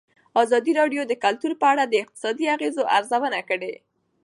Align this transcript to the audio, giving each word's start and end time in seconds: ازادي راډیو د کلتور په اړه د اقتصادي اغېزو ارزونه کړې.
ازادي 0.43 0.71
راډیو 0.79 1.01
د 1.07 1.13
کلتور 1.23 1.51
په 1.61 1.65
اړه 1.73 1.83
د 1.87 1.93
اقتصادي 2.03 2.45
اغېزو 2.55 2.83
ارزونه 2.97 3.39
کړې. 3.49 3.73